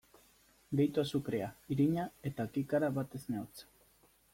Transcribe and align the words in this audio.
Gehitu 0.79 1.01
azukrea, 1.03 1.51
irina 1.77 2.09
eta 2.33 2.49
kikara 2.59 2.95
bat 3.01 3.19
esne 3.23 3.43
hotz. 3.45 3.67